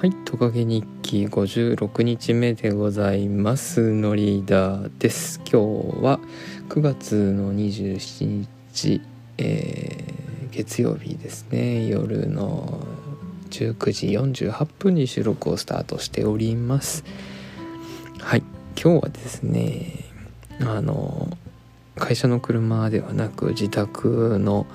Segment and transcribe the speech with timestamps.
[0.00, 3.92] はいトカゲ日記56日目でございます。
[3.92, 5.40] のリーダーです。
[5.40, 6.20] 今日は
[6.70, 9.02] 9月の27日、
[9.36, 11.86] えー、月曜日ですね。
[11.86, 12.80] 夜の
[13.50, 17.04] 19時48分に収録をスタートしております。
[18.20, 18.42] はい
[18.82, 20.06] 今日はですね
[20.60, 21.28] あの
[21.96, 24.66] 会社の車ではなく自宅の、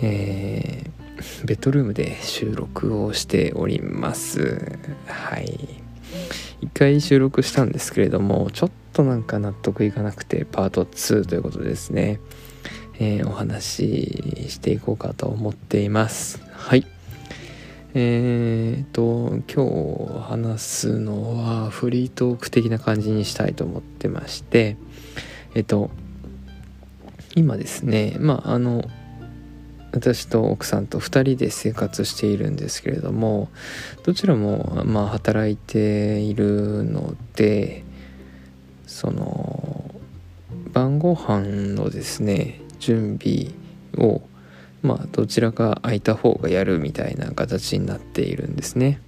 [0.00, 1.03] えー
[1.44, 4.78] ベッドルームで収録をしております。
[5.06, 5.82] はい。
[6.60, 12.20] 一回収録したんですけれどもちょっとなんか納得いかなくてパート2ということですね、
[12.98, 16.40] えー、お話ししていこうかと思っています。
[16.52, 16.86] はい。
[17.96, 24.76] えーと今日話すのはフリートーク的な感じにしたいと思ってまして
[25.54, 25.90] えっと
[27.36, 28.84] 今ですねまああの
[29.94, 33.48] 私と奥さんと2人で生活しているんですけれども
[34.02, 37.84] どちらもまあ働いているので
[38.86, 39.94] その
[40.72, 43.52] 晩ご飯のですね準備
[43.96, 44.20] を
[44.82, 49.00] まあどちらか空いた方がやるみたいな形になっているんですね。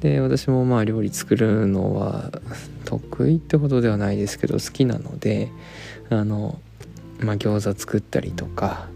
[0.00, 2.30] で私もまあ料理作るのは
[2.84, 5.50] 得意ってほどではないですけど好きなので
[6.10, 6.60] あの
[7.20, 8.88] まあ餃子作ったりとか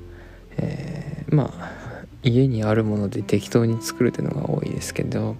[0.58, 0.97] えー、
[1.30, 1.78] まあ
[2.22, 5.36] 家にあるもので適当に作るというのが多いですけど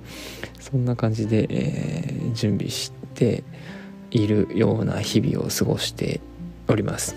[0.60, 3.44] そんな感じで、えー、準備して
[4.10, 6.20] いるような日々を過ごして
[6.68, 7.16] おります。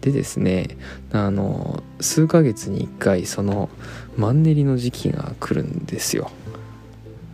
[0.00, 0.76] でですね
[1.12, 3.70] あの数ヶ月に1回その
[4.16, 6.30] マンネリの時期が来るんですよ。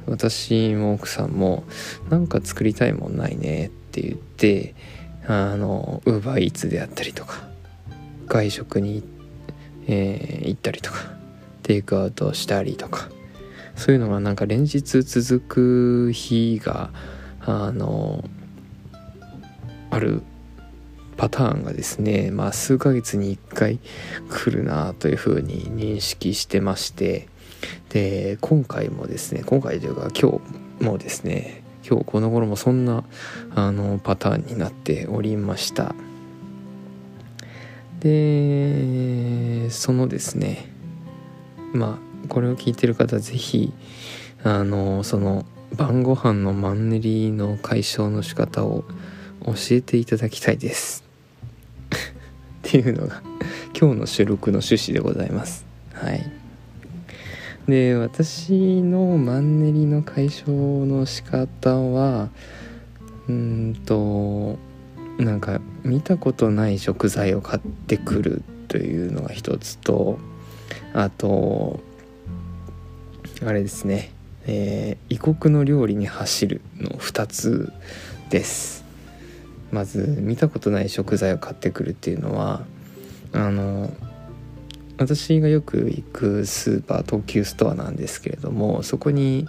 [0.06, 1.64] 私も奥さんも
[2.08, 4.74] なんか作りたいもんないねって言って
[5.26, 7.48] あのウーバーイーツであったりとか
[8.26, 9.17] 外食に行って
[9.88, 10.98] えー、行ったりとか
[11.62, 13.08] テイクアウトしたりとか
[13.74, 16.90] そういうのがなんか連日続く日が
[17.40, 18.24] あの
[19.90, 20.22] ある
[21.16, 23.80] パターンがですねまあ数ヶ月に1回
[24.28, 27.28] 来るなというふうに認識してまして
[27.88, 30.40] で今回もですね今回というか今
[30.80, 33.04] 日もですね今日この頃もそんな
[33.54, 35.94] あのパターンになっておりました。
[38.00, 40.70] でそのですね
[41.72, 43.72] まあこれを聞いてる方是非
[44.44, 45.44] あのその
[45.76, 48.84] 晩ご飯のマンネリの解消の仕方を
[49.44, 51.04] 教えていただきたいです。
[51.90, 51.92] っ
[52.62, 53.22] ていうのが
[53.78, 55.66] 今日の収録の趣旨でございます。
[55.92, 56.30] はい。
[57.66, 62.30] で私のマンネリの解消の仕方は
[63.28, 64.58] うんと
[65.18, 70.18] なんか見たことない食材を買ってくるというのが一つと
[70.94, 71.80] あと
[73.44, 74.12] あれですね、
[74.46, 77.72] えー、異国の料理に走るの2つ
[78.30, 78.84] です。
[79.70, 82.64] まず見たことない食材を買ってくるっていうのは
[83.32, 83.92] あの
[84.96, 89.46] 私がよく行くスーパー東急ストアなんですけれどもそこに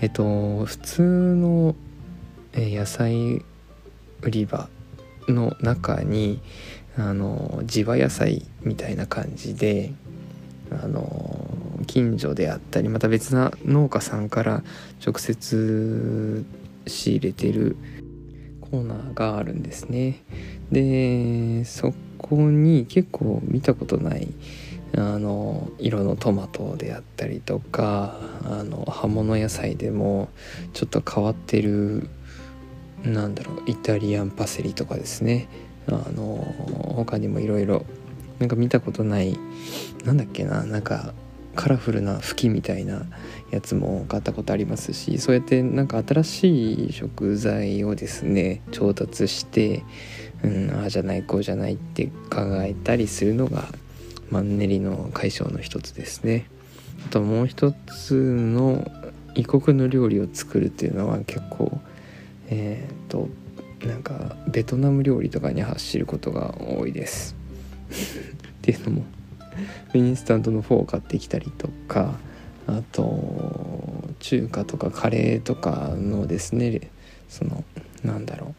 [0.00, 1.74] えっと普通の
[2.54, 3.44] 野菜
[4.22, 4.68] 売り場
[5.28, 6.40] の中に
[6.96, 9.92] あの地場野菜みたいな感じで
[10.70, 11.48] あの
[11.86, 14.64] 近所であったりまた別な農家さんから
[15.04, 16.44] 直接
[16.86, 17.76] 仕入れてる
[18.60, 20.22] コーナーがあるんですね。
[20.72, 24.28] でそこに結構見たことない
[24.96, 30.28] あの色のトマトであったりとかあの葉物野菜でも
[30.72, 32.08] ちょっと変わってる
[33.06, 35.48] なんだろうイタリアンパセリとかですね
[35.88, 36.36] あの
[36.96, 37.84] 他にもいろいろ
[38.38, 39.38] なんか見たことない
[40.04, 41.14] なんだっけななんか
[41.54, 43.06] カラフルな茎みたいな
[43.50, 49.82] やつも買ったことありますしそうやってなんか新しい食材をですね調達して
[50.42, 53.64] うんああじゃないこうじゃないって考えたりするのが
[54.30, 56.46] マンネリの解消の一つですね。
[57.06, 58.90] あともう一つの
[59.36, 61.80] 異国の料理を作るっていうのは結構
[62.48, 63.28] えっ、と
[63.84, 67.36] なんかベトナム料理とかに走ることが多いです。
[68.58, 69.04] っていうのも
[69.94, 72.18] インスタントのフォーを買ってきたりとか
[72.66, 76.80] あと中華とかカレーとかのですね
[77.28, 77.64] その
[78.04, 78.54] なんだろ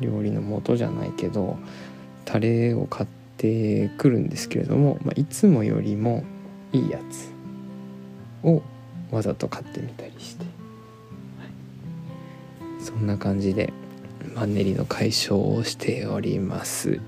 [0.00, 1.56] う料理の素じゃないけど
[2.24, 6.24] タレを買ってくるんですけれども、まあ、いつもよりも
[6.72, 7.32] いいやつ
[8.46, 8.62] を
[9.10, 10.61] わざと買ってみたりして。
[12.82, 13.72] そんな感じで
[14.34, 17.00] マンネリの解消をしております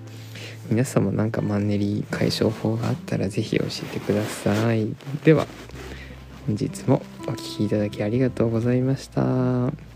[0.70, 4.94] 皆さんもなんかマンネリ解消法があったら是非教えてください
[5.24, 5.46] では
[6.46, 9.93] 本日もお聴きいただきありがとうございました。